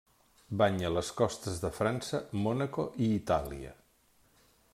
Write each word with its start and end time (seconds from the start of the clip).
Banya 0.61 0.89
les 0.93 1.11
costes 1.19 1.61
de 1.65 1.71
França, 1.81 2.23
Mònaco 2.47 2.87
i 3.09 3.15
Itàlia. 3.23 3.79